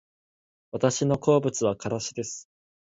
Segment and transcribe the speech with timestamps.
[0.71, 2.49] 私の好物はからしです